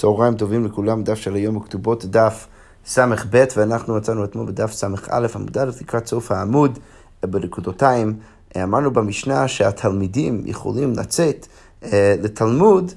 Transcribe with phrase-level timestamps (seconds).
[0.00, 2.46] צהריים טובים לכולם, דף של היום בכתובות דף
[2.86, 4.86] ס"ב, ואנחנו מצאנו אתמול בדף ס"א
[5.34, 6.78] עמוד א' לקראת סוף העמוד
[7.22, 8.16] בנקודותיים.
[8.62, 11.46] אמרנו במשנה שהתלמידים יכולים לצאת
[11.84, 12.92] אה, לתלמוד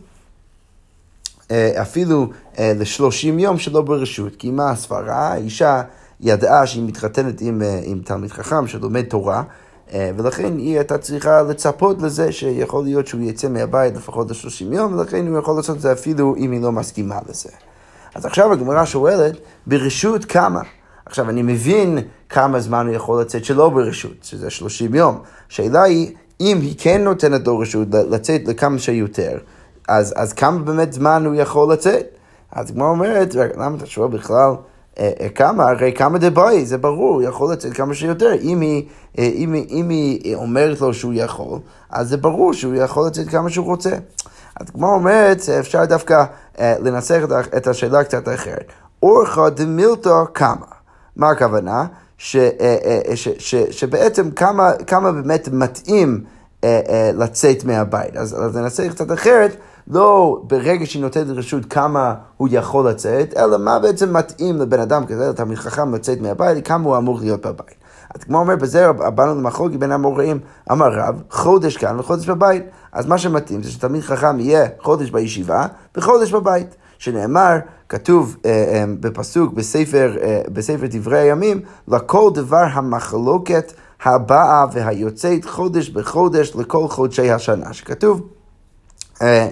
[1.51, 2.27] אה, אפילו
[2.59, 5.33] אה, לשלושים יום שלא ברשות, כי מה הסברה?
[5.33, 5.81] האישה
[6.19, 9.43] ידעה שהיא מתחתנת עם, אה, עם תלמיד חכם שלומד תורה.
[9.93, 14.93] אה, ולכן היא הייתה צריכה לצפות לזה שיכול להיות שהוא יצא מהבית לפחות ל-30 יום,
[14.93, 17.49] ולכן הוא יכול לעשות את זה אפילו אם היא לא מסכימה לזה.
[18.15, 20.61] אז עכשיו הגמרא שואלת, ברשות כמה?
[21.05, 21.99] עכשיו, אני מבין
[22.29, 25.19] כמה זמן הוא יכול לצאת שלא ברשות, שזה 30 יום.
[25.49, 29.37] השאלה היא, אם היא כן נותנת לו רשות לצאת לכמה שיותר,
[29.87, 32.05] אז, אז כמה באמת זמן הוא יכול לצאת?
[32.51, 34.51] אז הגמרא אומרת, למה אתה שואל בכלל?
[34.99, 38.33] אה, אה, כמה, הרי כמה דבאי, זה ברור, יכול לצאת כמה שיותר.
[38.41, 38.85] אם היא,
[39.19, 43.49] אה, אם, אם היא אומרת לו שהוא יכול, אז זה ברור שהוא יכול לצאת כמה
[43.49, 43.91] שהוא רוצה.
[44.59, 46.23] אז כמו אומרת, אפשר דווקא
[46.59, 47.21] לנסח
[47.57, 48.65] את השאלה קצת אחרת.
[49.03, 50.65] אורחא דמילתא כמה.
[51.15, 51.85] מה הכוונה?
[52.17, 52.37] ש,
[53.15, 56.23] ש, ש, שבעצם כמה, כמה באמת מתאים
[57.13, 58.17] לצאת מהבית.
[58.17, 59.55] אז, אז ננסח קצת אחרת.
[59.87, 65.05] לא ברגע שהיא נותנת רשות כמה הוא יכול לצאת, אלא מה בעצם מתאים לבן אדם
[65.05, 67.75] כזה, לתלמיד חכם לצאת מהבית, כמה הוא אמור להיות בבית.
[68.15, 70.39] אז כמו אומר בזה, באנו למחלוקת בין המוראים,
[70.71, 72.63] אמר רב, חודש כאן וחודש בבית.
[72.91, 75.65] אז מה שמתאים זה שתלמיד חכם יהיה חודש בישיבה
[75.97, 76.75] וחודש בבית.
[76.97, 77.57] שנאמר,
[77.89, 85.89] כתוב אה, אה, בפסוק בספר, אה, בספר דברי הימים, לכל דבר המחלוקת הבאה והיוצאת חודש
[85.89, 88.27] בחודש לכל חודשי השנה, שכתוב
[89.21, 89.47] אה,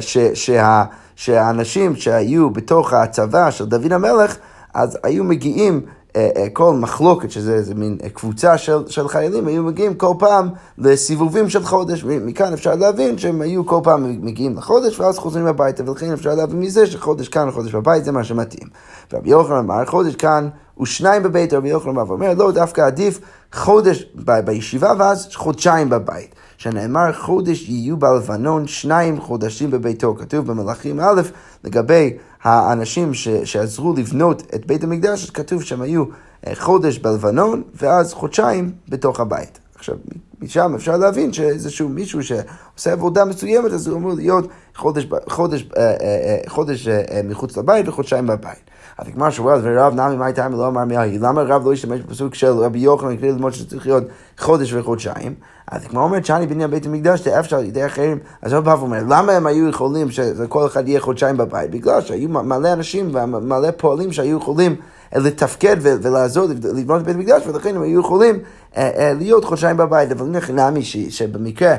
[0.00, 0.84] ש, שה,
[1.16, 4.36] שהאנשים שהיו בתוך הצבא של דוד המלך,
[4.74, 5.80] אז היו מגיעים
[6.16, 10.48] אה, כל מחלוקת, שזה איזה מין קבוצה של, של חיילים, היו מגיעים כל פעם
[10.78, 12.04] לסיבובים של חודש.
[12.04, 16.60] מכאן אפשר להבין שהם היו כל פעם מגיעים לחודש ואז חוזרים הביתה, ולכן אפשר להבין
[16.60, 18.68] מזה שחודש כאן וחודש בבית זה מה שמתאים.
[19.12, 20.48] רבי יוחנן אמר, חודש כאן
[20.80, 23.20] ושניים בבית, רבי יוחנן אמר, ואומר, לא, דווקא עדיף
[23.52, 26.34] חודש ב- בישיבה ואז חודשיים בבית.
[26.58, 30.14] שנאמר חודש יהיו בלבנון שניים חודשים בביתו.
[30.14, 31.22] כתוב במלאכים א',
[31.64, 36.04] לגבי האנשים ש, שעזרו לבנות את בית המקדש, כתוב שהם היו
[36.46, 39.58] אה, חודש בלבנון ואז חודשיים בתוך הבית.
[39.74, 39.94] עכשיו,
[40.40, 45.82] משם אפשר להבין שאיזשהו מישהו שעושה עבודה מסוימת, אז הוא אמור להיות חודש, חודש, אה,
[45.82, 46.88] אה, חודש
[47.24, 48.70] מחוץ לבית וחודשיים בבית.
[48.98, 52.34] אז כמו שואל, ורב נמי מה הייתה לא אמר מהי, למה רב לא השתמש בפסוק
[52.34, 54.04] של רבי יוחנן כדי ללמוד שצריך להיות
[54.38, 55.34] חודש וחודשיים?
[55.66, 58.70] אז כמו אומרת שאני בניין בית המקדש, זה אפשר על ידי אחרים, אז הוא בא
[58.70, 61.70] ואומר, למה הם היו יכולים שכל אחד יהיה חודשיים בבית?
[61.70, 64.76] בגלל שהיו מלא אנשים ומלא פועלים שהיו יכולים
[65.16, 68.38] לתפקד ולעזור לבנות בית המקדש, ולכן הם היו יכולים
[68.76, 71.76] אה, אה, להיות חודשיים בבית, אבל נמי שבמקרה...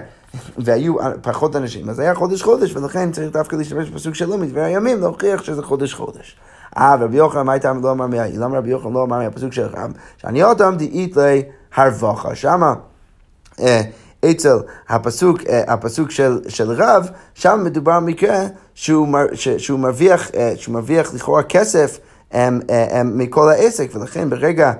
[0.57, 5.00] והיו פחות אנשים, אז היה חודש חודש, ולכן צריך דווקא להשתמש בפסוק שלו מדברי הימים
[5.00, 6.38] להוכיח שזה חודש חודש.
[6.79, 8.38] אה, רבי יוחנן, מה הייתה לא אמר מהי?
[8.38, 9.91] למה רבי יוחנן לא אמר מהפסוק של רב?
[10.17, 11.44] שאני אותם דאית לי
[11.75, 12.35] הרווחה.
[12.35, 12.73] שמה
[13.59, 13.81] אה,
[14.31, 14.57] אצל
[14.89, 18.39] הפסוק, אה, הפסוק של, של רב, שם מדובר על מקרה
[18.73, 22.00] שהוא, ש, שהוא, מרוויח, אה, שהוא מרוויח לכאורה כסף
[23.06, 24.73] מכל העסק, ולכן ברגע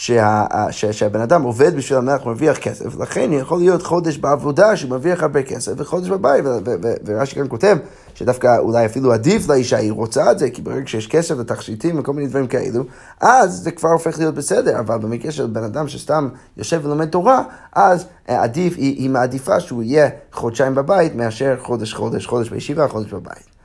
[0.00, 4.90] שה, שה, שהבן אדם עובד בשביל המלך, מרוויח כסף, לכן יכול להיות חודש בעבודה שהוא
[4.90, 6.44] מרוויח הרבה כסף, וחודש בבית,
[7.04, 7.76] ורש"י כאן כותב
[8.14, 12.12] שדווקא אולי אפילו עדיף לאישה, היא רוצה את זה, כי ברגע שיש כסף ותכשיטים וכל
[12.12, 12.84] מיני דברים כאלו,
[13.20, 17.42] אז זה כבר הופך להיות בסדר, אבל במקרה של בן אדם שסתם יושב ולומד תורה,
[17.72, 22.88] אז אה, עדיף, היא, היא מעדיפה שהוא יהיה חודשיים בבית מאשר חודש חודש, חודש בישיבה,
[22.88, 23.58] חודש בבית.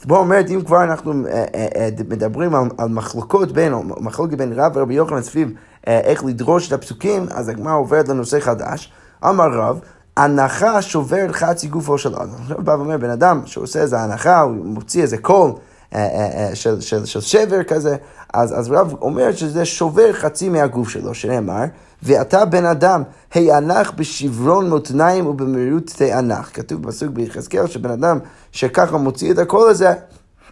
[0.00, 4.38] אז בוא אומרת, אם כבר אנחנו אה, אה, מדברים על, על מחלוקות בין, או מחלוקת
[4.38, 5.52] בין רב ורבי יוחנן סביב
[5.86, 8.92] איך לדרוש את הפסוקים, אז הגמרא עוברת לנושא חדש.
[9.24, 9.80] אמר רב,
[10.16, 12.28] הנחה שוברת חצי גופו של אדם.
[12.42, 15.50] עכשיו בא ואומר, בן אדם שעושה איזה הנחה, הוא מוציא איזה קול
[15.94, 17.96] אה, אה, אה, של, של, של שבר כזה,
[18.34, 21.64] אז, אז רב אומר שזה שובר חצי מהגוף שלו, שנאמר,
[22.02, 23.02] ואתה בן אדם,
[23.34, 26.50] הענך בשברון מותניים ובמהירות תענך.
[26.54, 28.18] כתוב בפסוק ביחזקאל שבן אדם
[28.52, 29.92] שככה מוציא את הקול הזה,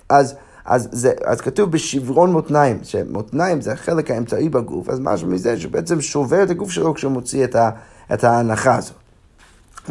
[0.09, 0.35] אז...
[0.69, 6.01] אז, זה, אז כתוב בשברון מותניים, שמותניים זה החלק האמצעי בגוף, אז משהו מזה שבעצם
[6.01, 7.71] שובר את הגוף שלו כשהוא מוציא את, ה,
[8.13, 8.97] את ההנחה הזאת.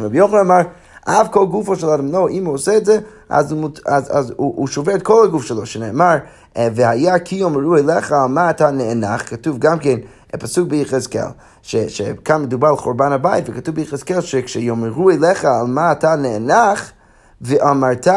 [0.00, 0.60] רבי יוחנן אמר,
[1.04, 2.98] אף כל גופו של אדם, לא, אם הוא עושה את זה,
[3.28, 6.16] אז, הוא, אז, אז הוא, הוא שובר את כל הגוף שלו, שנאמר,
[6.56, 9.98] אה, והיה כי יאמרו אליך על מה אתה נאנח, כתוב גם כן,
[10.38, 11.28] פסוק ביחזקאל,
[11.62, 16.92] שכאן מדובר על חורבן הבית, וכתוב ביחזקאל שכשיאמרו אליך על מה אתה נאנח,
[17.40, 18.08] ואמרת,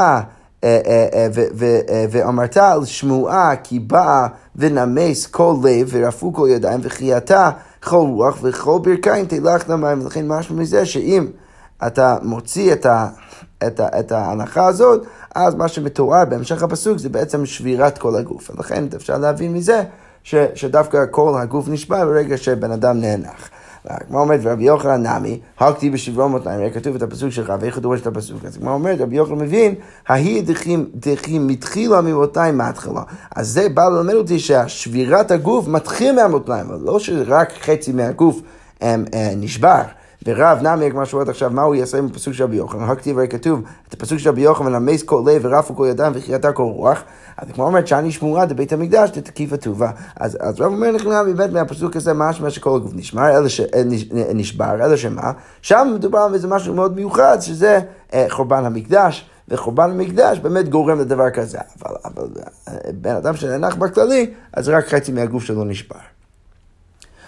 [2.11, 7.49] ואמרת על שמועה כי באה ונמס כל לב ורפו כל ידיים וחייתה
[7.83, 11.27] כל רוח וכל ברכיים תלך למים ולכן משהו מזה שאם
[11.87, 13.07] אתה מוציא את, ה,
[13.67, 15.05] את, ה, את ההנחה הזאת,
[15.35, 18.51] אז מה שמתואר בהמשך הפסוק זה בעצם שבירת כל הגוף.
[18.55, 19.83] ולכן אפשר להבין מזה
[20.23, 23.49] ש, שדווקא כל הגוף נשבר ברגע שבן אדם נאנח.
[23.85, 27.81] הגמרא אומרת, ורבי יוחנן נמי, הכתיב בשברו מותניים, היה כתוב את הפסוק שלך, ואיך הוא
[27.81, 28.45] דורש את הפסוק?
[28.45, 29.75] אז הגמרא אומרת, רבי יוחנן מבין,
[30.07, 30.43] ההיא
[30.95, 33.01] דחים מתחילה ממותניים מההתחלה.
[33.35, 38.41] אז זה בא ללמד אותי ששבירת הגוף מתחיל מהמותניים, אבל לא שרק חצי מהגוף
[38.81, 39.81] הם, אה, נשבר.
[40.25, 42.83] ורב נמי, כמו שאומרת עכשיו, מה הוא יעשה עם הפסוק של רבי יוחנן?
[42.83, 46.51] הכתיב הרי כתוב, את הפסוק של רבי יוחנן, המס כל לב ורפו כל ידיים וחייתה
[46.51, 47.03] כל רוח.
[47.37, 49.91] אז כמו אומרת, שאני שמורה בבית המקדש תתקיף הטובה.
[50.15, 53.83] אז, אז רב אומר נכנע באמת מהפסוק הזה, משמע שכל הגוף נשמר, אלא ש, אה,
[54.33, 55.31] נשבר, אלא שמה?
[55.61, 57.79] שם מדובר על איזה משהו מאוד מיוחד, שזה
[58.13, 59.25] אה, חורבן המקדש.
[59.49, 61.57] וחורבן המקדש באמת גורם לדבר כזה.
[61.81, 62.27] אבל, אבל
[62.67, 65.95] אה, בן אדם שנאנח בכללי, אז רק חצי מהגוף שלו נשבר.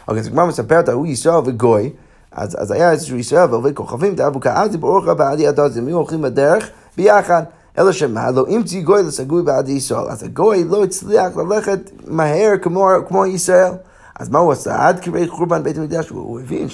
[0.08, 1.90] אוקיי, אז כבר מספרת, הוא ישראל וגוי,
[2.36, 5.98] אז, אז היה איזשהו ישראל ועובד כוכבים, דאבו כעדי באורך בעד ידו, אז הם היו
[5.98, 7.44] הולכים בדרך ביחד.
[7.78, 10.10] אלא שמה, לא תהי גוי לסגוי בעד ישראל.
[10.10, 13.72] אז הגוי לא הצליח ללכת מהר כמו, כמו ישראל.
[14.20, 14.88] אז מה הוא עשה?
[14.88, 16.68] עד כדי חורבן בית המקדש, הוא, הוא הבין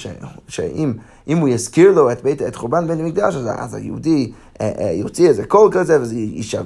[0.47, 0.93] שאם
[1.29, 4.31] אם הוא יזכיר לו את, בית, את חורבן בית המקדש, אז, אז היהודי
[4.61, 6.15] אה, אה, יוציא איזה קול כזה, וזה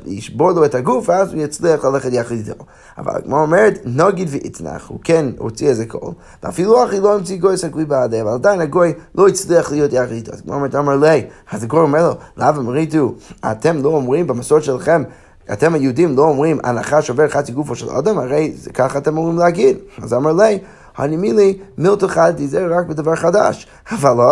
[0.06, 2.54] ישבור לו את הגוף, ואז הוא יצליח ללכת יחד איתו.
[2.98, 7.58] אבל כמו אומרת, נגיד ויצנח, הוא כן הוציא איזה קול, ואפילו אחי לא המציא גוי
[7.58, 10.32] סגוי בעדי, אבל עדיין הגוי לא הצליח להיות יחד איתו.
[10.32, 13.14] אז כמו אומרת, אמר לי, אז הגוי אומר לו, לאו אמריתו,
[13.52, 15.04] אתם לא אומרים במסורת שלכם,
[15.52, 19.78] אתם היהודים לא אומרים הנחה שובר חצי גופו של אדם, הרי ככה אתם אומרים להגיד.
[20.02, 20.60] אז אמר לי,
[20.98, 23.68] הנימילי מילתו חד תיזהר רק בדבר חדש.
[23.92, 24.26] אבל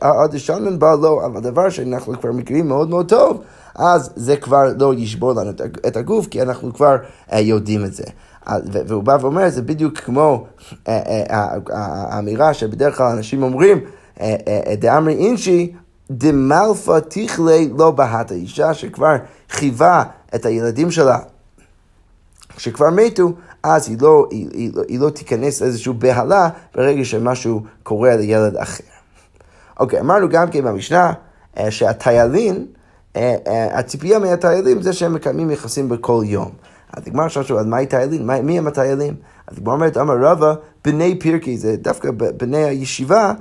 [0.00, 3.42] עוד שונן בא לא, אבל דבר שאנחנו כבר מכירים מאוד מאוד טוב,
[3.74, 5.50] אז זה כבר לא ישבור לנו
[5.86, 6.96] את הגוף, כי אנחנו כבר
[7.30, 8.04] uh, יודעים את זה.
[8.72, 10.88] והוא בא ואומר, זה בדיוק כמו uh, uh,
[11.72, 13.80] האמירה שבדרך כלל אנשים אומרים,
[14.78, 15.72] דאמרי אינשי,
[16.10, 19.16] דמלפה תכלי לא בהת האישה שכבר
[19.50, 20.02] חייבה
[20.34, 21.18] את הילדים שלה
[22.58, 28.16] שכבר מתו, אז היא לא, היא, היא, היא לא תיכנס לאיזושהי בהלה ברגע שמשהו קורה
[28.16, 28.84] לילד אחר.
[29.80, 31.12] אוקיי, אמרנו גם כן במשנה
[31.58, 32.66] אה, שהטיילים,
[33.16, 36.50] אה, אה, הציפייה מהטיילים זה שהם מקיימים יחסים בכל יום.
[36.92, 38.26] אז הגמר עכשיו שואל, מהי טיילים?
[38.26, 39.14] מי הם הטיילים?
[39.46, 40.54] אז הגמר אומרת, אמר רבא,
[40.84, 43.32] בני פירקי, זה דווקא בני הישיבה,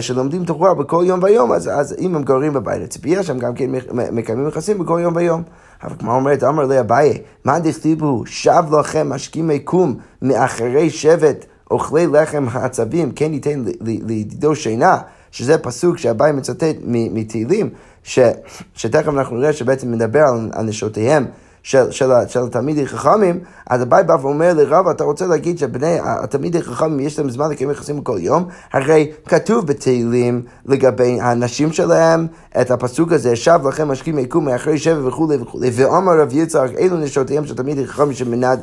[0.00, 3.70] שלומדים תורה בכל יום ויום, אז, אז אם הם גרים בבית הציפייה שהם גם כן
[4.12, 5.42] מקיימים יחסים בכל יום ויום.
[5.82, 12.06] אבל כמו אומרת, אמר לי אביי, מה דכתיבו, שב לכם משכימי קום מאחרי שבט אוכלי
[12.06, 14.98] לחם העצבים, כן ייתן לידידו שינה,
[15.30, 17.70] שזה פסוק שאביי מצטט מתהילים,
[18.74, 21.24] שתכף אנחנו נראה שבעצם מדבר על, על נשותיהם.
[21.68, 26.62] של, של, של התלמידי חכמים, אז אביי בא ואומר לרב, אתה רוצה להגיד שבני התלמידי
[26.62, 28.44] חכמים יש להם זמן לקיים יחסים כל יום?
[28.72, 32.26] הרי כתוב בתהילים לגבי הנשים שלהם,
[32.60, 36.96] את הפסוק הזה, שב לכם משקים יקום מאחרי שבע וכולי וכולי, ואומר רב יצחק, אלו
[36.96, 38.60] נשותיהם של תלמידי חכמים שמנד,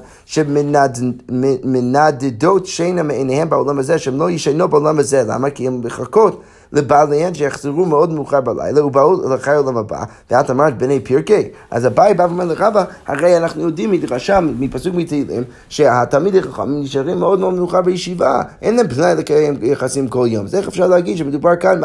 [1.25, 5.49] שמנדדות שינה מעיניהם בעולם הזה, שהם לא ישנו בעולם הזה, למה?
[5.49, 6.41] כי הם מחכות.
[6.73, 11.43] לבעליהן שיחזרו מאוד מאוחר בלילה ובאו לחיי העולם הבא, ואת אמרת בני פרקי.
[11.71, 17.39] אז אביי בא ואומר לרבא, הרי אנחנו יודעים מדרשה, מפסוק מתהילים, שהתלמידי חכמים נשארים מאוד
[17.39, 20.45] מאוד מאוחר בישיבה, אין להם פנאי לקיים יחסים כל יום.
[20.45, 21.81] אז איך אפשר להגיד שמדובר כאן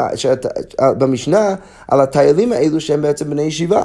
[0.81, 1.55] במשנה
[1.87, 3.81] על הטיילים האלו שהם בעצם בני ישיבה?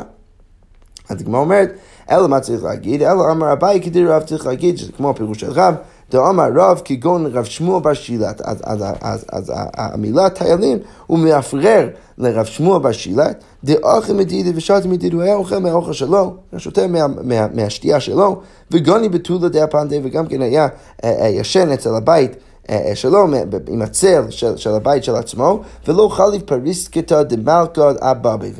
[1.08, 1.72] אז הגמרא אומרת,
[2.10, 3.02] אלא מה צריך להגיד?
[3.02, 5.74] אלא אמר אביי כדי רב צריך להגיד, שזה כמו הפירוש של רב.
[6.10, 8.40] דאמר רב כגון רב שמואל בר שילת.
[8.40, 14.88] אז, אז, אז, אז המילה טיילים הוא מאפרר לרב שמואל בר שילת, דאוכל מדידי ושתה
[14.88, 19.96] מדידי, הוא היה אוכל מהאוכל שלו, שותה מה, מה, מהשתייה שלו, וגוני בתולה דה פנדה,
[20.02, 20.68] וגם כן היה
[21.04, 22.36] אה, אה, ישן אצל הבית.
[22.70, 23.26] אה, שלו
[23.68, 28.52] עם הצל של, של הבית של עצמו, ולא חליף פריסקתא דמלכא אבבי.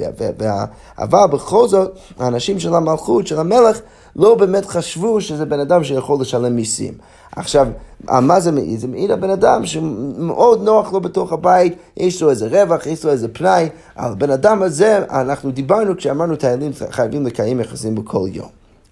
[0.98, 3.80] אבל בכל זאת, האנשים של המלכות, של המלך,
[4.16, 6.94] לא באמת חשבו שזה בן אדם שיכול לשלם מיסים.
[7.36, 7.66] עכשיו,
[8.04, 8.80] מה זה מעיד?
[8.80, 13.04] זה מעיד על בן אדם שמאוד נוח לו בתוך הבית, יש לו איזה רווח, יש
[13.04, 13.68] לו איזה פנאי.
[13.96, 18.48] על בן אדם הזה, אנחנו דיברנו כשאמרנו טיילים חייבים לקיים יחסים בכל יום.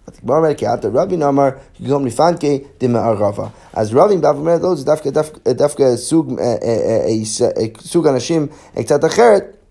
[0.06, 1.48] אז כבר אומר, כי עתה רבין אמר,
[1.88, 3.46] גם לפנקי דמערבה.
[3.72, 7.06] אז רבין בא ואומר, לא, זה דווקא, אה, אה,
[7.56, 9.63] אה, סוג אנשים קצת אחרת.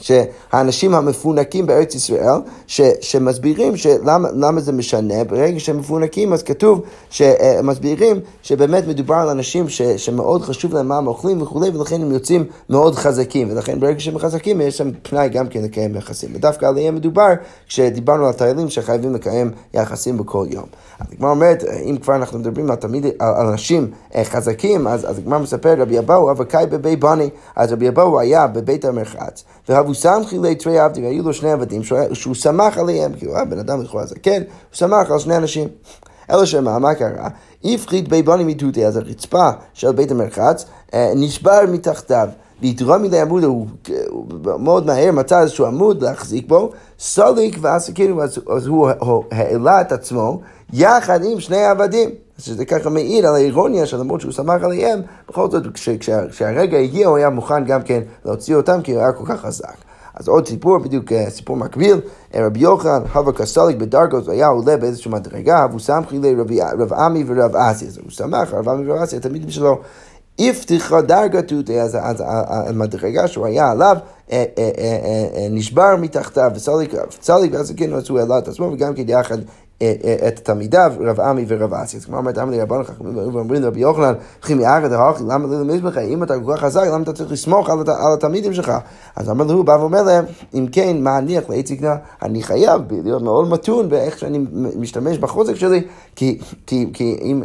[0.00, 6.82] שהאנשים המפונקים בארץ ישראל, ש, שמסבירים שלמה, למה זה משנה, ברגע שהם מפונקים אז כתוב
[7.10, 12.12] שמסבירים שבאמת מדובר על אנשים ש, שמאוד חשוב להם מה הם אוכלים וכולי, ולכן הם
[12.12, 16.30] יוצאים מאוד חזקים, ולכן ברגע שהם חזקים יש להם פנאי גם כן לקיים יחסים.
[16.34, 17.28] ודווקא עליהם מדובר
[17.68, 20.66] כשדיברנו על טיילים שחייבים לקיים יחסים בכל יום.
[21.00, 25.18] אז הגמרא אומרת, אם כבר אנחנו מדברים על תמיד, על אנשים אה, חזקים, אז, אז
[25.18, 30.38] הגמרא מספר, רבי אבאו אבקאי בבי בני, אז רבי אבאו היה בבית המרחץ, והוא סמכי
[30.38, 34.06] לתרי עבדים, היו לו שני עבדים שהוא שמח עליהם, כי הוא היה בן אדם לכאורה
[34.06, 35.68] זקן, הוא שמח על שני אנשים.
[36.30, 37.28] אלא שמה, מה קרה?
[37.64, 40.64] הפחית בי בונים מתותי, אז הרצפה של בית המרחץ
[40.94, 42.28] אה, נשבר מתחתיו.
[42.62, 43.66] והתרום מדי עמוד, הוא
[44.58, 50.40] מאוד מהר מצא איזשהו עמוד להחזיק בו, סוליק ועסקינו, אז הוא העלה את עצמו
[50.72, 52.10] יחד עם שני העבדים.
[52.38, 55.62] אז שזה ככה מעיד על האירוניה שלמרות שהוא שמח עליהם, בכל זאת
[56.30, 59.76] כשהרגע הגיע הוא היה מוכן גם כן להוציא אותם כי הוא היה כל כך חזק.
[60.14, 62.00] אז עוד סיפור, בדיוק אה, סיפור מקביל,
[62.34, 67.56] אה, רבי יוחנן, הווה קסליק בדרגות, היה עולה באיזושהי מדרגה, והוא סמכי לרב עמי ורב
[67.56, 69.78] אסי, אז הוא שמח, רב עמי ורב אסי, התלמידים שלו
[70.38, 72.22] הבטיחה דרגתות, אז
[72.68, 73.96] המדרגה שהוא היה עליו
[74.32, 74.44] אה,
[75.50, 76.94] נשבר מתחתיו, וצליק
[77.52, 79.38] ואז כן הוא העלה את עצמו, וגם כן יחד
[80.28, 81.96] את תלמידיו, רב עמי ורב אסי.
[81.96, 85.98] אז כמו אומרת, אמרי רבנו חכמים ואומרים לרבי יוחנן, וכי מאחד האוכי, למה למש בך?
[85.98, 87.78] אם אתה כל כך חזק, למה אתה צריך לסמוך על
[88.14, 88.72] התלמידים שלך?
[89.16, 91.96] אז אמר לו, בא ואומר להם, אם כן, מה אני איך לאיציקנה?
[92.22, 94.44] אני חייב להיות מאוד מתון באיך שאני
[94.76, 95.82] משתמש בחוזק שלי,
[96.16, 96.38] כי,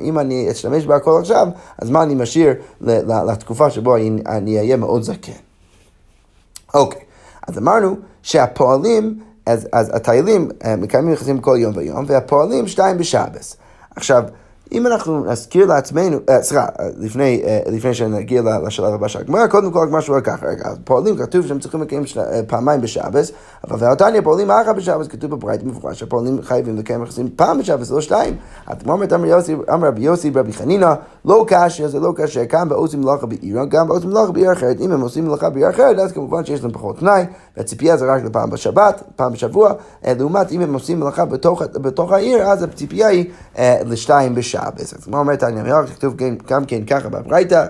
[0.02, 1.48] אם אני אשתמש בהכל עכשיו,
[1.78, 2.54] אז מה אני משאיר
[3.28, 5.32] לתקופה שבו אני אהיה מאוד זקן.
[6.74, 7.02] אוקיי,
[7.48, 13.58] אז אמרנו שהפועלים אז, אז הטיילים אה, מקיימים יחסים כל יום ויום, והפועלים שתיים בשבס.
[13.96, 14.24] עכשיו,
[14.72, 19.48] אם אנחנו נזכיר לעצמנו, אה, סליחה, אה, לפני, אה, לפני שנגיע לשלב הבא של הגמרא,
[19.48, 22.04] קודם כל הגמרא שואל ככה, רגע, פועלים כתוב שהם צריכים לקיים
[22.48, 23.32] פעמיים בשבס,
[23.68, 28.02] אבל ועתניא פועלים אחת בשבס, כתוב בברית מפורש שהפועלים חייבים לקיים יחסים פעם בשבס, לא
[28.02, 28.36] שתיים.
[28.68, 30.94] הגמרא אומרת, אמר רבי יוסי רבי חנינא,
[31.26, 34.82] לא קשה, זה לא קשה, כאן בעושים מלאכה בעיר, גם בעושים מלאכה בעיר אחרת.
[34.82, 37.26] אם הם עושים מלאכה בעיר אחרת, אז כמובן שיש להם פחות תנאי,
[37.58, 42.44] והציפייה זה רק לפעם בשבת, פעם בשבוע, לעומת אם הם עושים מלאכה בתוך, בתוך העיר,
[42.44, 43.26] אז הציפייה היא
[43.86, 44.63] לשתיים בשבס.
[44.70, 44.94] בשבס.
[44.94, 46.16] אז כמו אומרת העניין, כתוב
[46.48, 47.66] גם כן ככה בברייתא,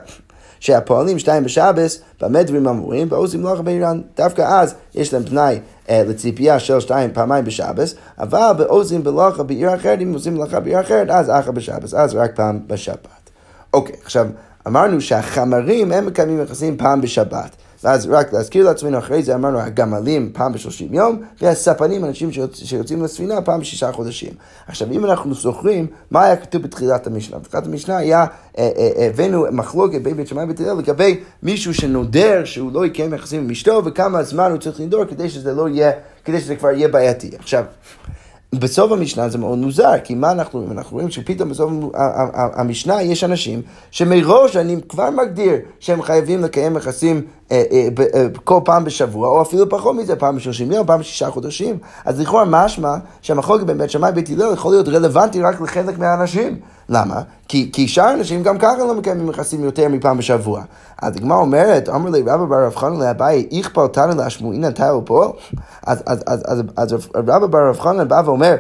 [0.59, 3.07] שהפועלים שתיים בשבס, במה דברים אמורים?
[3.12, 4.01] ועושים מלאכה באיראן.
[4.17, 5.59] דווקא אז יש להם תנאי
[5.89, 10.81] אה, לציפייה של שתיים פעמיים בשבס, אבל בעוזים מלאכה בעיר אחרת, אם עושים מלאכה בעיר
[10.81, 13.29] אחרת, אז אחר בשבס, אז רק פעם בשבת.
[13.73, 14.27] אוקיי, עכשיו,
[14.67, 17.55] אמרנו שהחמרים הם מקיימים יחסים פעם בשבת.
[17.83, 23.41] ואז רק להזכיר לעצמנו, אחרי זה אמרנו הגמלים פעם בשלושים יום, והספנים, אנשים שיוצאים לספינה
[23.41, 24.31] פעם בשישה חודשים.
[24.67, 27.37] עכשיו, אם אנחנו זוכרים, מה היה כתוב בתחילת המשנה?
[27.39, 28.25] בתחילת המשנה היה,
[28.57, 33.13] אה, אה, הבאנו מחלוקת בין בית שמאי ובית הלל לגבי מישהו שנודר שהוא לא יקיים
[33.13, 35.91] יחסים עם אשתו, וכמה זמן הוא צריך לנדור כדי שזה לא יהיה,
[36.25, 37.31] כדי שזה כבר יהיה בעייתי.
[37.39, 37.63] עכשיו,
[38.59, 40.71] בסוף המשנה זה מאוד מוזר, כי מה אנחנו רואים?
[40.77, 41.71] אנחנו רואים שפתאום בסוף
[42.33, 43.61] המשנה יש אנשים
[43.91, 47.21] שמראש אני כבר מגדיר שהם חייבים לקיים יחסים
[48.43, 51.77] כל פעם בשבוע, או אפילו פחות מזה, פעם בשלושים יום, פעם בשישה חודשים.
[52.05, 56.60] אז לכאורה משמע שהמחלוקת בין בית שמאי ובית הלל יכול להיות רלוונטי רק לחלק מהאנשים.
[56.89, 57.22] למה?
[57.48, 60.62] כי, כי שאר האנשים גם ככה לא מקיימים יחסים יותר מפעם בשבוע.
[61.01, 65.29] אז הגמרא אומרת, אמר לי רבא בר רב חנן לאביי, איך פלטנו להשמועינא תאו פועל?
[65.88, 68.55] אז, אז, אז, אז, אז רבא בר רב חנן בא ואומר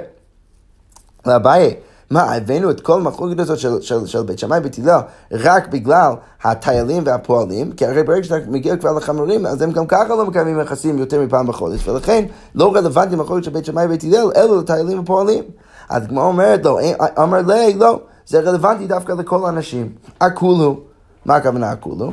[1.25, 1.75] לאביי,
[2.13, 4.99] מה, הבאנו את כל המחלוקת הזאת של, של, של בית שמאי ובית הלל
[5.31, 10.15] רק בגלל הטיילים והפועלים, כי הרי ברגע שאתה מגיע כבר לחמורים, אז הם גם ככה
[10.15, 14.31] לא מקיימים יחסים יותר מפעם בחודש, ולכן לא רלוונטי מחלוקת של בית שמאי ובית הלל,
[14.35, 15.43] אלא לטיילים ופועלים.
[15.89, 16.79] אז הגמרא אומרת לו,
[17.23, 19.89] אמר לי, לא, זה רלוונטי דווקא לכל האנשים.
[20.21, 20.79] הכולו.
[21.25, 22.11] מה הכוונה הכולו?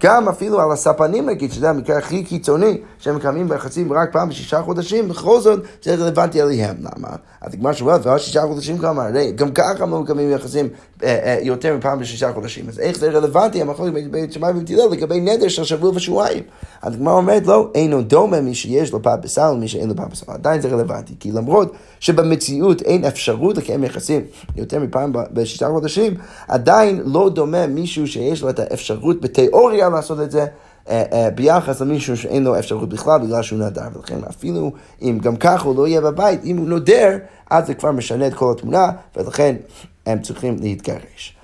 [0.00, 4.62] גם אפילו על הספנים נגיד, שזה המקרה הכי קיצוני, שהם מקיימים ביחסים רק פעם בשישה
[4.62, 6.76] חודשים, בכל זאת זה רלוונטי עליהם.
[6.80, 7.08] למה?
[7.40, 10.68] אז הגמרא שואלת, ועוד שישה חודשים כמה, הרי גם ככה הם לא מקיימים יחסים
[11.02, 12.68] אה, אה, יותר מפעם בשישה חודשים.
[12.68, 16.42] אז איך זה רלוונטי, המחלוקת בית שמאי ובית לגבי נדר של שבוע ושבועיים?
[16.82, 20.10] אז הגמרא אומרת, לא, אינו דומה מי שיש לו פת בסל ומי שאין לו פת
[20.10, 20.32] בסל.
[20.32, 24.20] עדיין זה רלוונטי, כי למרות שבמציאות אין אפשרות לקיים יחסים
[24.56, 26.14] יותר מפעם בשישה חודשים,
[26.48, 29.20] עדיין לא דומה מישהו שיש לו את האפשרות
[29.62, 30.46] בתיאוריה לעשות את זה.
[30.88, 35.36] אה, אה, ביחס למישהו שאין לו אפשרות בכלל בגלל שהוא נדר, ולכן אפילו אם גם
[35.36, 37.18] ככה הוא לא יהיה בבית, אם הוא נודר,
[37.50, 39.56] אז זה כבר משנה את כל התמונה, ולכן
[40.06, 41.36] הם צריכים להתגרש.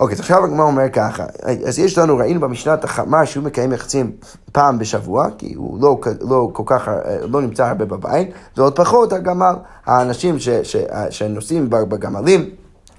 [0.00, 1.24] אוקיי, אז עכשיו הגמרא אומר ככה,
[1.66, 4.12] אז יש לנו, ראינו במשנה את החמר שהוא מקיים יחסים
[4.52, 9.12] פעם בשבוע, כי הוא לא, לא כל כך, אה, לא נמצא הרבה בבית, ועוד פחות
[9.12, 9.54] הגמל,
[9.86, 10.76] האנשים ש, ש,
[11.10, 12.50] שנוסעים בגמלים,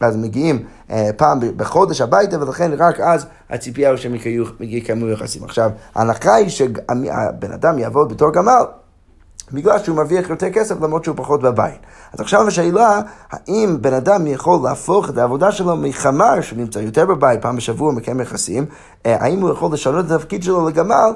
[0.03, 4.15] אז מגיעים אה, פעם בחודש הביתה, ולכן רק אז הציפייה הוא שהם
[4.60, 5.43] יקיימו יחסים.
[5.43, 8.63] עכשיו, ההנחה היא שהבן אדם יעבוד בתור גמל.
[9.53, 11.79] בגלל שהוא מרוויח יותר כסף למרות שהוא פחות בבית.
[12.13, 17.41] אז עכשיו השאלה, האם בן אדם יכול להפוך את העבודה שלו מחמר שנמצא יותר בבית,
[17.41, 18.65] פעם בשבוע מקיים יחסים,
[19.05, 21.12] אה, האם הוא יכול לשנות את התפקיד שלו לגמל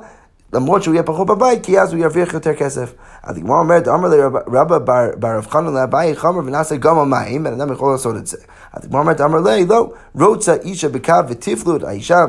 [0.55, 2.93] למרות שהוא יהיה פחות בבית, כי אז הוא ירוויח יותר כסף.
[3.23, 4.17] אז הגמרא אומרת, אמר לי
[4.53, 4.77] רבא
[5.19, 8.37] בר רב חנן לאביי חמר ונעשה גם המים, בן אדם יכול לעשות את זה.
[8.73, 12.25] אז הגמרא אומרת, אמר לי, לא, רוצה אישה בקו ותפלות, האישה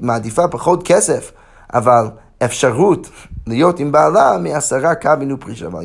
[0.00, 1.32] מעדיפה פחות כסף,
[1.74, 2.08] אבל...
[2.44, 3.08] אפשרות
[3.46, 5.84] להיות עם בעלה מעשרה קבין ופרישה, אבל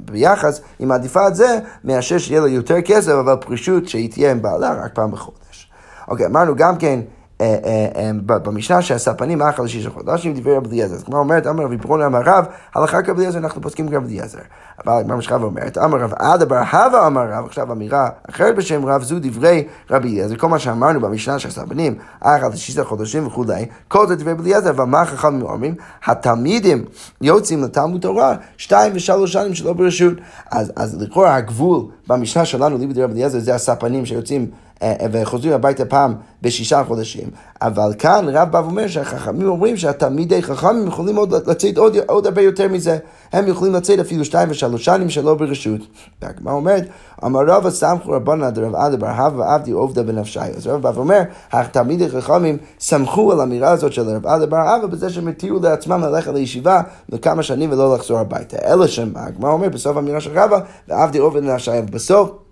[0.00, 4.42] ביחס היא מעדיפה את זה מאשר שיהיה לה יותר כסף, אבל פרישות שהיא תהיה עם
[4.42, 5.70] בעלה רק פעם בחודש.
[6.08, 7.00] אוקיי, אמרנו גם כן
[7.40, 10.94] אה, אה, אה, במשנה שהספנים אכל לשישה חודשים דברי רבי אליעזר.
[10.94, 14.38] אז כמו אומרת, אמר רבי פרונה אמר רב, הלכה כרבי אליעזר, אנחנו פוסקים כרבי אליעזר.
[14.86, 18.86] אבל הגמרא משכב אומרת, אמר רב עדה בר הווה אמר רב, עכשיו אמירה אחרת בשם
[18.86, 23.66] רב זו דברי רבי אליעזר, כל מה שאמרנו במשנה של הספנים, אכל לשישה חודשים וכולי,
[23.88, 25.74] כל זה דברי רבי אליעזר, אבל מה חכמים אומרים?
[26.06, 26.84] התלמידים
[27.20, 30.14] יוצאים לתלמוד תורה שתיים ושלוש שנים שלא ברשות.
[30.50, 34.50] אז לכאורה הגבול במשנה שלנו, ליבי דרבי אליעזר, זה הספנים שיוצאים
[35.12, 37.28] וחוזרים הביתה פעם בשישה חודשים.
[37.62, 42.42] אבל כאן רב בא ואומר שהחכמים אומרים שהתלמידי חכמים יכולים עוד לצאת עוד, עוד הרבה
[42.42, 42.98] יותר מזה.
[43.32, 45.80] הם יכולים לצאת אפילו שתיים ושלוש שנים שלא ברשות.
[46.22, 46.84] והגמרא אומרת,
[47.24, 50.40] אמר רבא סמכו רבנא דרב עדה בר הווה ועבדי עובדא בנפשי.
[50.40, 51.20] אז רב בא ואומר,
[51.52, 56.00] התלמידי חכמים סמכו על האמירה הזאת של רב עדה בר הווה בזה שהם התירו לעצמם
[56.00, 58.56] ללכת לישיבה לכמה שנים ולא לחזור הביתה.
[58.64, 61.70] אלא שמה, הגמרא אומרת בסוף האמירה של רבא, ועבדי עובדא בנפשי.
[61.90, 62.43] בסוף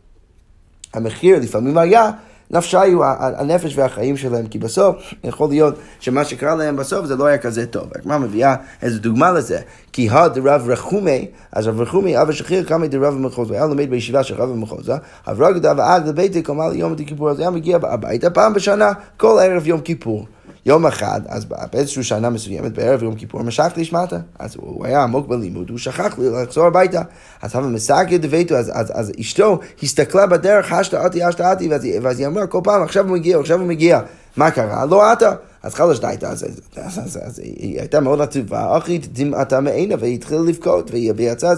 [0.95, 2.11] המחיר לפעמים היה
[2.53, 7.27] נפשי הוא הנפש והחיים שלהם, כי בסוף יכול להיות שמה שקרה להם בסוף זה לא
[7.27, 7.85] היה כזה טוב.
[7.95, 9.59] הגמרא מביאה איזו דוגמה לזה,
[9.93, 14.23] כי הד רב רחומי, אז רב רחומי אבא שחיר קמא דרב המחוזה, היה לומד בישיבה
[14.23, 14.95] של רב המחוזה,
[15.27, 19.67] אברג דא ועד לביתי קומא ליום כיפור, אז היה מגיע הביתה פעם בשנה, כל ערב
[19.67, 20.27] יום כיפור.
[20.67, 24.19] יום אחד, אז באיזושהי שנה מסוימת, בערב יום כיפור, משך לשמטה.
[24.39, 27.03] אז הוא היה עמוק בלימוד, הוא שכח לחזור הביתה.
[27.43, 31.87] אז אבל מסגר דביתו, אז, אז, אז אשתו הסתכלה בדרך, השתה עתי, השתה עתי, ואז,
[32.03, 34.01] ואז היא אמרה כל פעם, עכשיו הוא מגיע, עכשיו הוא מגיע.
[34.37, 34.85] מה קרה?
[34.87, 35.35] לא עטה.
[35.63, 36.45] אז חלש דייתא, אז,
[36.77, 41.53] אז, אז, אז, היא הייתה מאוד עצובה, אחי דמעתה מעינה, והיא התחילה לבכות, ויצאה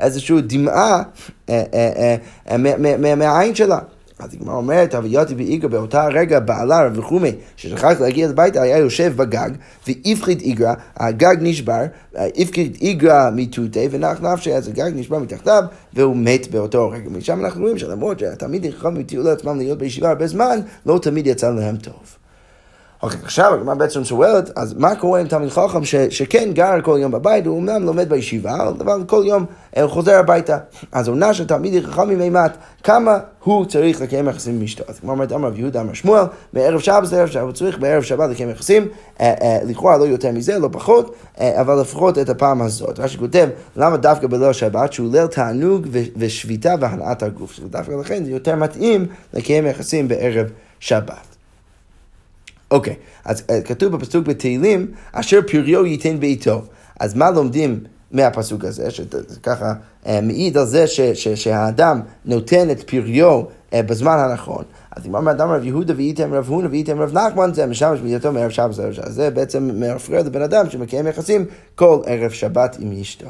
[0.00, 1.02] איזושהי דמעה
[1.48, 2.16] אה, אה,
[2.50, 3.78] אה, מהעין שלה.
[4.18, 9.12] אז הגמרא אומרת, הוויותי ואיגרא באותה רגע בעלה רב וחומי, ששכח להגיע הביתה, היה יושב
[9.16, 9.50] בגג,
[9.86, 15.62] והפחית איגרא, הגג נשבר, הפחית איגרא מתותי, ונח נפשי, אז הגג נשבר מתחתיו,
[15.94, 17.10] והוא מת באותו רגע.
[17.10, 21.50] משם אנחנו רואים שלמרות שהתלמידים חכמים התירו לעצמם להיות בישיבה הרבה זמן, לא תמיד יצא
[21.50, 22.23] להם טוב.
[23.04, 26.96] אוקיי, עכשיו הגמרא בעצם שואלת, אז מה קורה עם תלמיד חכם ש, שכן גר כל
[27.00, 29.44] יום בבית, הוא אמנם לומד בישיבה, אבל כל יום
[29.76, 30.58] אה, הוא חוזר הביתה.
[30.92, 32.50] אז עונה של תלמידי חכמים אימת,
[32.82, 34.84] כמה הוא צריך לקיים יחסים עם אשתו.
[34.88, 38.02] אז כמו אומרת, אמר רב יהודה אמר שמואל, בערב שבת לערב שבת, הוא צריך בערב
[38.02, 38.88] שבת לקיים יחסים,
[39.20, 43.00] אה, אה, לכאורה לא יותר מזה, לא פחות, אבל לפחות את הפעם הזאת.
[43.00, 45.86] רש"י כותב, למה דווקא בליל שבת, שהוא ליל תענוג
[46.16, 50.46] ושביתה והנעת הגוף, דווקא לכן זה יותר מתאים לקיים יחסים בערב
[50.80, 51.33] שבת.
[52.74, 56.62] אוקיי, אז uh, כתוב בפסוק בתהילים, אשר פריו ייתן בעיתו.
[57.00, 59.72] אז מה לומדים מהפסוק הזה, שככה
[60.04, 64.64] uh, מעיד על זה ש, ש, שהאדם נותן את פריו uh, בזמן הנכון.
[64.96, 68.32] אז אם אמר אדם רב יהודה וייתם רב הונא וייתם רב נחמן, זה משמש מידתו
[68.32, 69.12] מערב שבת לערב שבת.
[69.12, 73.28] זה בעצם מפריע לבן אדם שמקיים יחסים כל ערב שבת עם אשתו.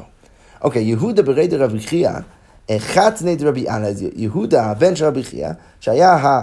[0.61, 2.11] אוקיי, יהודה ברי דרב חייא
[2.77, 5.49] חתני דרבי אנא, יהודה, הבן של רבי חייא,
[5.79, 6.39] שהיה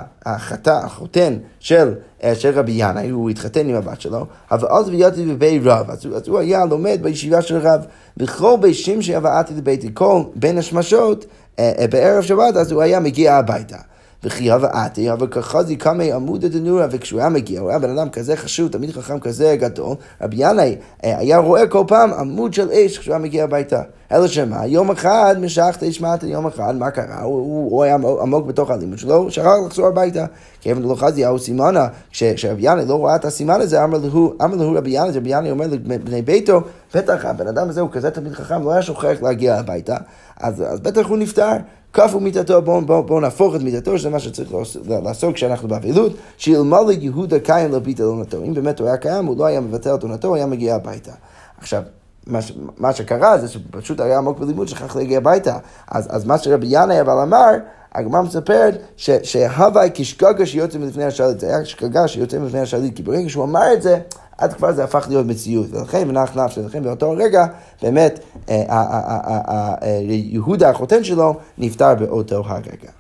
[0.67, 5.61] החותן של, אה, של רבי ינאי, הוא התחתן עם הבת שלו, אבל אז וידעתי בבי
[5.65, 10.23] רב, אז, אז הוא היה לומד בישיבה של רב, בכל בי שמשי הבאתי לביתי, כל
[10.35, 11.25] בין השמשות,
[11.59, 13.77] אה, אה, בערב שבת, אז הוא היה מגיע הביתה.
[14.25, 18.37] וכי הבאתי, אבל כחזי קמי עמוד דנורא, וכשהוא היה מגיע, הוא היה בן אדם כזה
[18.37, 23.13] חשוב, תמיד חכם כזה גדול, רבי ינאי היה רואה כל פעם עמוד של אש כשהוא
[23.13, 23.83] היה מגיע הביתה.
[24.13, 27.23] אלא שמה, יום אחד משכת השמעת יום אחד, מה קרה?
[27.23, 30.25] הוא, הוא, הוא היה עמוק בתוך הלימוד שלו, שכח לחזור הביתה.
[30.61, 34.57] כיוון דלא חזי ההוא סימנה, כשרבי ינאי לא ראה את הסימן הזה, אמר לו, אמר
[34.57, 36.61] לו רבי ינאי, רבי ינאי אומר לבני ביתו,
[36.95, 39.97] בטח הבן אדם הזה הוא כזה תמיד חכם, לא היה שוכח להגיע הביתה,
[40.41, 41.53] אז, אז בטח הוא נפטר.
[41.93, 44.55] כפו מיתתו, בואו בוא, בוא נהפוך את מיתתו, שזה מה שצריך
[44.89, 48.45] לעשות כשאנחנו באבלות, שאלמלא יהודה קיים לביט על עונתו.
[48.45, 51.13] אם באמת הוא היה קיים, הוא לא היה מבטל את עונתו, הוא היה מגיע הביתה.
[51.59, 51.83] עכשיו,
[52.27, 52.39] מה,
[52.79, 55.59] מה שקרה זה שפשוט היה עמוק בלימוד, שכח להגיע הביתה.
[55.89, 57.51] אז, אז מה שרבי ינאי אבל אמר,
[57.95, 58.79] הגמרא מספרת
[59.23, 63.73] שהווי כשגגה שיוצא מלפני השליט, זה היה שגגה שיוצא מלפני השליט, כי ברגע שהוא אמר
[63.73, 63.99] את זה,
[64.39, 67.47] עד כבר זה הפך להיות מציאות, ולכן מנח נפש, ולכן באותו רגע
[67.83, 72.91] באמת אה, אה, יהודה החותן שלו נפטר באותו הרגע.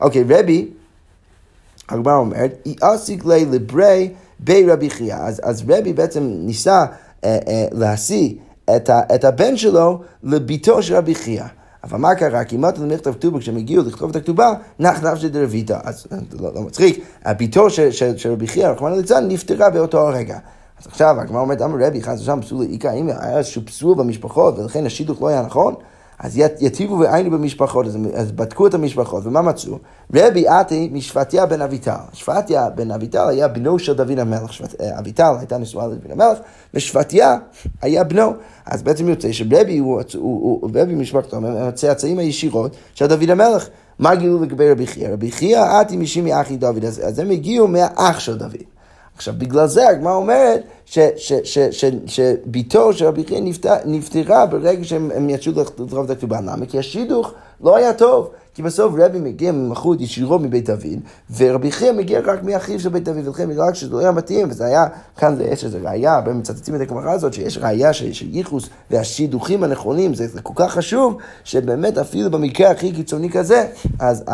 [0.00, 0.68] אוקיי, רבי,
[1.88, 6.84] הגמרא אומרת, אסיק לי לברי בי רבי חייא, אז רבי בעצם ניסה
[7.24, 7.38] אה,
[7.72, 8.34] להשיא
[9.14, 11.44] את הבן שלו לביתו של רבי חייא.
[11.84, 12.44] אבל מה קרה?
[12.44, 15.78] כי אם אתה מכתב כתובה, כשהם הגיעו לכתוב את הכתובה, נח נפשי דרביתא.
[15.84, 17.04] אז זה לא, לא מצחיק,
[17.38, 20.38] ביתו של רבי חייא, רחמנא ליצלן, נפטרה באותו הרגע.
[20.80, 24.58] אז עכשיו הגמרא אומרת, אמר רבי, חס ושלום פסול לאיכא, האם היה איזשהו פסול במשפחות
[24.58, 25.74] ולכן השידוך לא היה נכון?
[26.18, 29.78] אז יטיבו ועיינו במשפחות, אז, אז בדקו את המשפחות, ומה מצאו?
[30.14, 31.92] רבי עתי משפטיה בן אביטל.
[32.12, 34.52] שבטיה בן אביטל היה בנו של דוד המלך.
[34.52, 36.38] שפט, אה, אביטל הייתה נשואה לדוד המלך,
[36.74, 37.36] ושבטיה
[37.82, 38.32] היה בנו.
[38.66, 43.68] אז בעצם יוצא שרבי הוא, הוא, הוא, רבי משפחתו, הם הצאצאים הישירות של דוד המלך.
[43.98, 45.08] מה גילו לגבי רבי חייא?
[45.08, 48.62] רבי חייא עתי משימי אחי דוד, אז, אז הם הגיעו מהאח של דוד.
[49.16, 50.62] עכשיו, בגלל זה הגמרא אומרת
[52.06, 53.42] שביתו של רבי חייא
[53.84, 56.40] נפטרה ברגע שהם יצאו לכתוב את הכתובה.
[56.40, 56.66] למה?
[56.66, 58.30] כי השידוך לא היה טוב.
[58.54, 61.00] כי בסוף רבי מגיע ממלכות ישירות מבית דוד,
[61.36, 64.64] ורבי חייא מגיע רק מאחיו של בית דוד, ולכן בגלל שזה לא היה מתאים, וזה
[64.64, 64.86] היה,
[65.16, 70.14] כאן יש איזה ראייה, הרבה מצטטים את הגמרא הזאת, שיש ראייה של ייחוס והשידוכים הנכונים,
[70.14, 73.66] זה, זה כל כך חשוב, שבאמת אפילו במקרה הכי קיצוני כזה,
[73.98, 74.24] אז,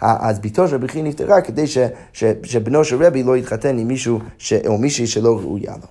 [0.00, 1.78] אז ביתו של רבי חייא נפטרה כדי ש,
[2.12, 5.86] ש, שבנו של רבי לא יתחתן עם מישהו, ש, או מישהי שלא ראויה לו.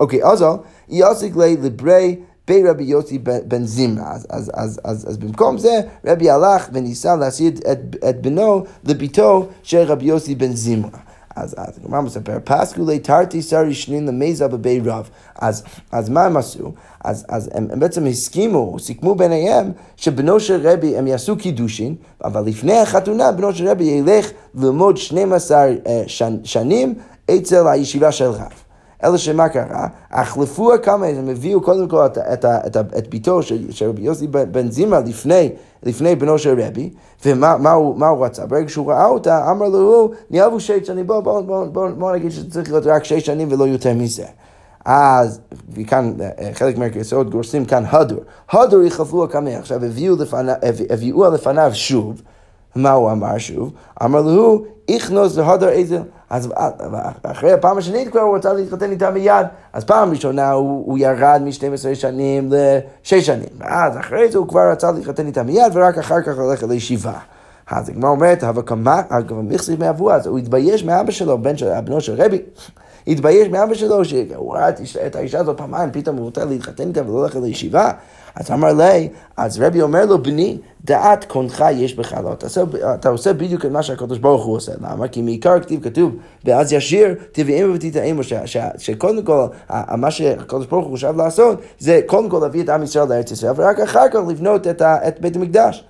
[0.00, 0.44] אוקיי, אז
[0.88, 2.16] יוסיק לי לברי
[2.48, 4.12] ברבי יוסי בן זמרה.
[4.12, 9.46] אז, אז, אז, אז, אז במקום זה, רבי הלך וניסה להשיא את, את בנו לביתו
[9.62, 10.98] של רבי יוסי בן זמרה.
[11.36, 15.08] אז הגמרא מספר, פסקו לי תרתי שרי שנין למייזה בבי רב.
[15.38, 16.72] אז, אז מה הם עשו?
[17.04, 22.44] אז, אז הם, הם בעצם הסכימו, סיכמו ביניהם, שבנו של רבי, הם יעשו קידושין, אבל
[22.44, 26.02] לפני החתונה בנו של רבי ילך ללמוד 12 אה,
[26.44, 26.94] שנים
[27.30, 28.63] אצל הישיבה של רב.
[29.04, 29.86] אלא שמה קרה?
[30.10, 34.26] החלפו כמה, הם הביאו קודם כל את, את, את, את ביתו של, של רבי יוסי
[34.26, 36.90] בן זימרה לפני, לפני בנו של רבי,
[37.26, 38.46] ומה מה הוא, מה הוא רצה?
[38.46, 42.30] ברגע שהוא ראה אותה, אמר לו, נהבו שש שנים, בואו בוא, בוא, בוא, בוא נגיד
[42.30, 44.24] שצריך להיות רק שש שנים ולא יותר מזה.
[44.84, 45.40] אז,
[45.74, 48.20] וכאן אה, חלק מהכיסאות גורסים כאן הדור.
[48.50, 50.54] הדור יחלפו כמה, עכשיו הביאו לפניו,
[50.90, 52.22] הביאו לפניו שוב.
[52.76, 53.72] מה הוא אמר שוב?
[54.04, 55.98] אמר לו, איכנוס להדר איזה...
[56.34, 56.52] אז
[57.22, 59.46] אחרי הפעם השנית כבר הוא רצה להתחתן איתה מיד.
[59.72, 63.48] אז פעם ראשונה הוא, הוא ירד מ-12 שנים ל-6 שנים.
[63.58, 67.18] ואז אחרי זה הוא כבר רצה להתחתן איתה מיד, ורק אחר כך ללכת לישיבה.
[67.70, 72.00] אז הגמרא אומרת, אבל כמה, מכסיב מאבוה, אז הוא התבייש מאבא שלו, בן של, בנו
[72.00, 72.42] של רבי.
[73.06, 74.68] התבייש מאבא שלו, שהוא ראה
[75.06, 77.90] את האישה הזאת פעמיים, פתאום הוא רוצה להתחתן איתה ולא ללכת לישיבה.
[78.36, 82.46] אז אמר לי, אז רבי אומר לו, בני, דעת קונך יש בך, לא, אתה,
[82.94, 85.08] אתה עושה בדיוק את מה שהקדוש ברוך הוא עושה, למה?
[85.08, 88.20] כי מעיקר כתיב כתוב, ואז ישיר תביאם ותטעמו,
[88.78, 89.46] שקודם כל,
[89.96, 93.52] מה שהקדוש ברוך הוא חשב לעשות, זה קודם כל להביא את עם ישראל לארץ ישראל,
[93.56, 95.84] ורק אחר כך לבנות את, את בית המקדש.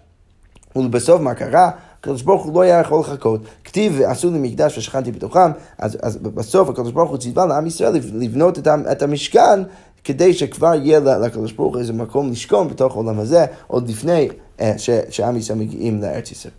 [0.76, 1.70] ובסוף מה קרה?
[2.00, 3.40] הקדוש ברוך הוא לא היה יכול לחכות.
[3.64, 7.92] כתיב ועשו לי מקדש ושכנתי בתוכם, אז, אז בסוף הקדוש ברוך הוא ציווה לעם ישראל
[8.14, 9.62] לבנות את המשכן
[10.04, 14.28] כדי שכבר יהיה לקדוש ברוך איזה מקום לשכון בתוך העולם הזה, עוד לפני
[14.60, 14.72] אה,
[15.10, 16.54] שעם ישראל מגיעים לארץ ישראל.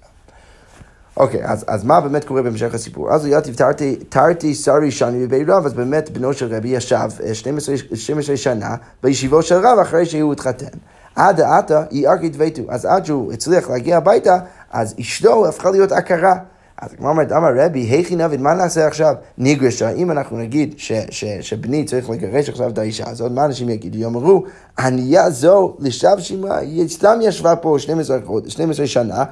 [1.17, 3.13] אוקיי, okay, אז, אז מה באמת קורה בהמשך הסיפור?
[3.13, 7.75] אז יתיב תרתי, תרתי שרי שני בבי רב, אז באמת בנו של רבי ישב 12,
[7.75, 10.77] אה, 12 שנה בישיבו של רב אחרי שהוא התחתן.
[11.15, 14.37] עד עתה היא ארכי דביתו, אז עד שהוא הצליח להגיע הביתה,
[14.71, 16.35] אז אשתו הפכה להיות עקרה.
[16.81, 19.15] אז הגמרא אומרת, אמר רבי, היכי נבין, מה נעשה עכשיו?
[19.37, 23.69] נגרשה, אם אנחנו נגיד ש, ש, שבני צריך לגרש עכשיו את האישה הזאת, מה אנשים
[23.69, 23.97] יגידו?
[23.97, 24.43] יאמרו,
[24.79, 25.77] ענייה זו
[26.19, 29.23] שמרה, היא סתם ישבה פה 12, 12 שנה,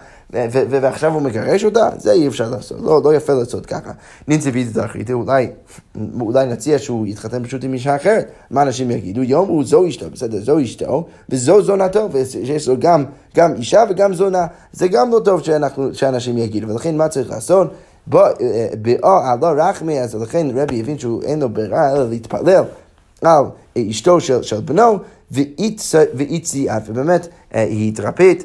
[0.69, 1.89] ועכשיו הוא מגרש אותה?
[1.97, 3.91] זה אי אפשר לעשות, לא, לא יפה לעשות ככה.
[4.27, 5.47] נמצא בידי תחריט, אולי,
[6.19, 8.31] אולי נציע שהוא יתחתן פשוט עם אישה אחרת.
[8.51, 9.23] מה אנשים יגידו?
[9.23, 13.05] יאמרו, זו אשתו, בסדר, זו אשתו, וזו זונתו, ויש לו גם,
[13.35, 14.45] גם אישה וגם זונה.
[14.71, 17.73] זה גם לא טוב שאנחנו, שאנשים יגידו, ולכן מה צריך לעשות?
[18.07, 18.27] בוא,
[18.81, 22.63] באו עלו רחמי, אז לכן רבי הבין שהוא אין לו ברירה אלא להתפלל
[23.21, 23.45] על
[23.77, 24.99] אשתו של, של בנו,
[26.13, 28.43] ואיציאת, ובאמת אה, היא התרפאת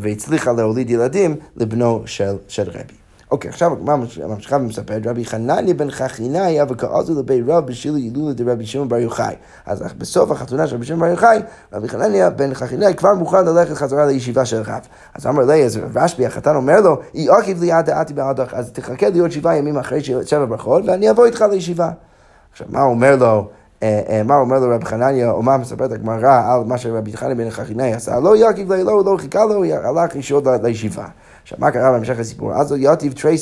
[0.00, 2.94] והצליחה להוליד ילדים לבנו של, של רבי.
[3.30, 3.96] אוקיי, עכשיו הגמרא
[4.28, 8.96] ממשיכה ומספרת, רבי חנניה בן חכינאי היה וכעזו לבי רב בשביל הילולה דרבי שמעון בר
[8.96, 9.34] יוחאי.
[9.66, 11.38] אז בסוף החתונה של רבי שמעון בר יוחאי,
[11.72, 14.80] רבי חנניה בן חכינאי כבר מוכן ללכת חזרה לישיבה של רב.
[15.14, 18.70] אז אמר לי, אז רשב"י החתן אומר לו, היא אוקיב לי עד דעתי בעדך, אז
[18.70, 21.90] תחכה עוד שבעה ימים אחרי שבע ברכות, ואני אבוא איתך לישיבה.
[22.52, 23.48] עכשיו, מה אומר לו?
[23.82, 27.34] אה, אה, מה אומר לו רבי חנניה, או מה מספרת הגמרא על מה שרבי חנניה
[27.34, 31.06] בן חכינאי עשה, לא יקיב לא, לא חיכה לו, הלך ישירות לישיבה.
[31.42, 32.52] עכשיו, מה קרה בהמשך הסיפור?
[32.54, 33.38] אז יתיב תרי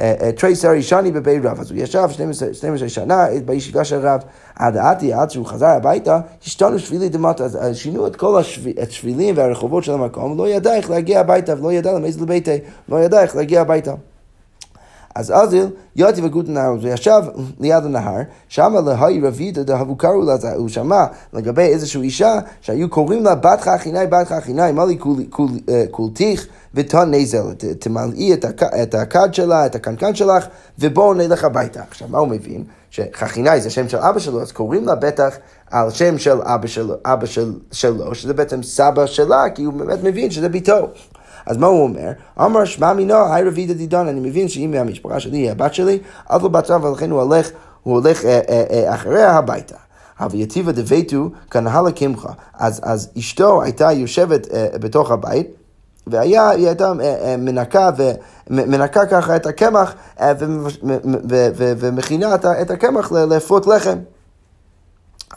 [0.00, 4.20] אה, תרי שרי שני בבי רב, אז הוא ישב 12 שנה בישיבה של רב,
[4.56, 8.40] עד עתי, עד שהוא חזר הביתה, השתנו שבילי דמטה, אז שינו את כל
[8.82, 13.22] השבילים והרחובות של המקום, לא ידע איך להגיע הביתה, ולא ידע למזל לביתי, לא ידע
[13.22, 13.94] איך להגיע הביתה.
[15.14, 17.22] אז אזיל יוטי וגות נהר, וישב
[17.60, 23.24] ליד הנהר, שמה להי רבידה דהבו קראו לזה, הוא שמע לגבי איזושהי אישה שהיו קוראים
[23.24, 24.98] לה בת חכיני, בת חכיני, מה לי
[25.90, 28.34] קולתיך ותון נזל, תמלאי
[28.82, 30.46] את הכד שלה, את הקנקן שלך,
[30.78, 31.82] ובואו נלך הביתה.
[31.90, 32.64] עכשיו, מה הוא מבין?
[32.90, 35.36] שחכיני זה שם של אבא שלו, אז קוראים לה בטח
[35.70, 39.98] על שם של אבא שלו, אבא של, שלו, שזה בעצם סבא שלה, כי הוא באמת
[40.02, 40.88] מבין שזה ביתו.
[41.46, 42.10] אז מה הוא אומר?
[42.40, 45.98] אמר שמע מינו, היי רבידה דידון, אני מבין שאם מהמשפחה שלי היא הבת שלי,
[46.28, 47.50] אז לא בצרה ולכן הוא הולך,
[47.82, 49.76] הוא הולך אה, אה, אה, אחריה הביתה.
[50.30, 52.32] ויטיבה דביתו כנהלה קמחה.
[52.54, 55.46] אז, אז אשתו הייתה יושבת אה, בתוך הבית,
[56.06, 57.90] והיא הייתה אה, אה, מנקה,
[58.50, 60.32] ומנקה ככה את הקמח אה,
[61.54, 63.98] ומכינה את הקמח לאפות לחם.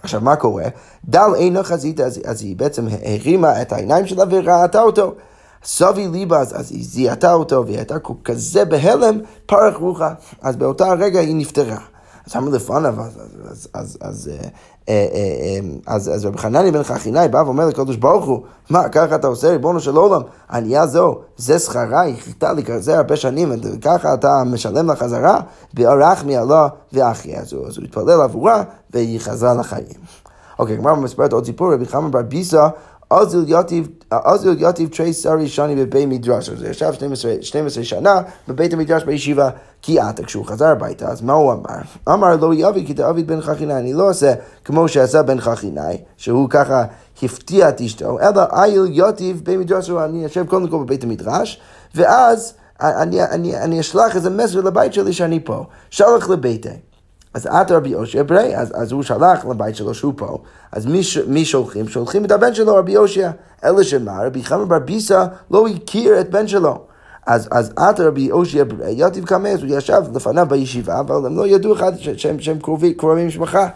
[0.03, 0.63] עכשיו, מה קורה?
[1.05, 5.15] דל אינו חזית, אז, אז היא בעצם הרימה את העיניים שלה וראתה אותו.
[5.63, 10.13] סבי ליבה, אז, אז היא זיהתה אותו, והיא הייתה כזה בהלם, פרח רוחה.
[10.41, 11.78] אז באותה רגע היא נפטרה.
[12.28, 13.19] אז אמר לפניו, אז,
[13.52, 14.47] אז, אז, אז, אה,
[14.89, 19.15] אה, אה, אז, אז רבי חנני בן חכינאי בא ואומר לקדוש ברוך הוא, מה, ככה
[19.15, 20.21] אתה עושה, ריבונו של עולם,
[20.52, 25.39] ענייה זו, זה שכרה, היא חיכתה לי כזה הרבה שנים, וככה אתה משלם לה חזרה,
[25.73, 27.38] וערך מעלה ואחי.
[27.38, 30.04] אז הוא, אז הוא התפלל עבורה, והיא חזרה לחיים.
[30.60, 32.21] אוקיי, גמר מספרת עוד סיפור, רבי חמא בר
[33.11, 33.37] ביסה,
[34.11, 39.03] אוזיל יוטיב תרי שרי שני בבית מדרש, אז הוא ישב 12, 12 שנה בבית המדרש
[39.03, 39.49] בישיבה,
[39.81, 41.81] כי עתה כשהוא חזר הביתה, אז מה הוא אמר?
[42.09, 44.33] אמר לא יאבי כי דאביד בן חכינאי, אני לא עושה
[44.65, 46.83] כמו שעשה בן חכינאי, שהוא ככה
[47.23, 51.61] הפתיע את אשתו, אלא איל יוטיב בית מדרש, אני יושב קודם כל בבית המדרש,
[51.95, 56.69] ואז אני, אשלח איזה מסר לבית שלי שאני פה, שלח לביתי.
[57.33, 60.37] אז את רבי יושע ברי, אז, אז הוא שלח לבית שלו שהוא פה,
[60.71, 61.87] אז מי, מי שולחים?
[61.87, 63.29] שולחים את הבן שלו, רבי יושע.
[63.63, 66.81] אלא שמה, רבי חמר בר ביסה לא הכיר את בן שלו.
[67.25, 71.47] אז, אז את רבי יושע ברי, יתיב קמץ, הוא ישב לפניו בישיבה, אבל הם לא
[71.47, 72.57] ידעו אחד שהם, שהם
[72.97, 73.67] קרובים משפחה.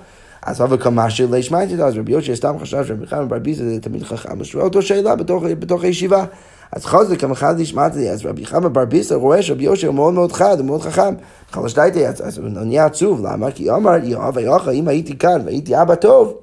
[0.42, 3.40] אז אבל כמה שלא שמעתי את זה, אז רבי יושע סתם חשב שרבי חמר בר
[3.40, 6.26] ביסה זה תמיד חכם, אז שואל אותו שאלה בתוך, בתוך הישיבה.
[6.72, 10.32] אז חוזק המחד נשמעתי, אז רבי חמא בר ביסר רואה שרבי יהושע הוא מאוד מאוד
[10.32, 11.14] חד, הוא מאוד חכם.
[11.52, 13.52] חלש דייטי, אז הוא נהיה עצוב, למה?
[13.52, 16.38] כי אמר יואב היוכה, אם הייתי כאן והייתי אבא טוב,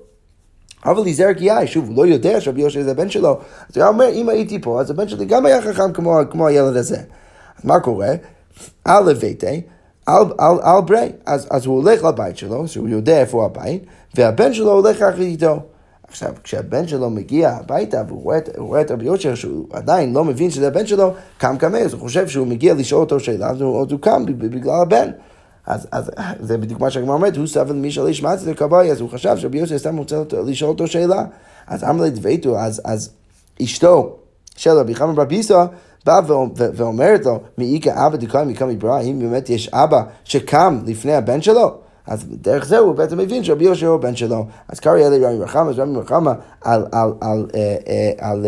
[0.87, 3.39] אבל יזהר כי יאי, שוב, הוא לא יודע שרבי יהושע זה הבן שלו,
[3.71, 6.77] אז הוא אומר, אם הייתי פה, אז הבן שלי גם היה חכם כמו, כמו הילד
[6.77, 6.97] הזה.
[7.59, 8.11] אז מה קורה?
[8.85, 9.61] על לביתי,
[10.07, 14.53] על, על, על ברי, אז, אז הוא הולך לבית שלו, שהוא יודע איפה הבית, והבן
[14.53, 15.61] שלו הולך אחרי איתו.
[16.14, 20.50] עכשיו, כשהבן שלו מגיע הביתה והוא רואה, רואה את רבי יושר שהוא עדיין לא מבין
[20.50, 23.87] שזה הבן שלו, קם קם אז הוא חושב שהוא מגיע לשאול אותו שאלה, אז הוא,
[23.90, 25.11] הוא קם בגלל הבן.
[25.66, 26.11] אז, אז
[26.46, 29.11] זה בדיוק מה שהגמר אומרת, הוא סבל מי שלא ישמע את זה לכבאי, אז הוא
[29.11, 31.24] חשב שרבי יוסי סתם רוצה לשאול אותו שאלה.
[31.66, 33.11] אז אמר לי דביתו, אז, אז
[33.62, 34.16] אשתו
[34.57, 35.64] של רבי חמא בר ביסא
[36.07, 36.20] באה
[36.57, 41.42] ואומרת לו, מי איכא אבא דקאי מקם מברא, האם באמת יש אבא שקם לפני הבן
[41.42, 41.84] שלו?
[42.07, 44.47] אז דרך זה הוא בעצם מבין שרבי יהושע הוא בן שלו.
[44.69, 47.07] אז קרא אלי רבי מרחמה, אז רבי מרחמה על, אה,
[47.87, 48.47] אה, על,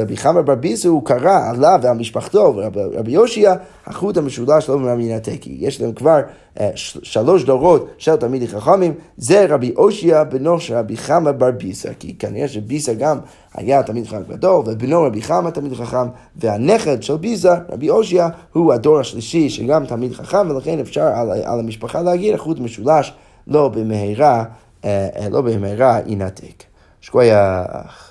[0.00, 3.54] רבי, חמא בר ביסו, הוא קרא עליו ועל משפחתו, ורבי יהושע,
[3.90, 5.56] החוט המשולש לא מרמי ינתקי.
[5.60, 6.20] יש להם כבר
[6.60, 11.94] אה, שלוש דורות של תלמידי חכמים, זה רבי אושיה בנו של רבי חמא בר ביסה,
[11.94, 13.18] כי כנראה שביסה גם
[13.54, 18.72] היה תלמיד חכם גדול, ובנו רבי חמא תלמיד חכם, והנכד של ביסה, רבי אושיה, הוא
[18.72, 23.12] הדור השלישי שגם תלמיד חכם, ולכן אפשר על, על המשפחה להגיד החוט משולש
[23.46, 24.44] לא במהרה,
[24.84, 26.64] אה, לא במהרה ינתק.
[27.00, 28.09] שכוייח.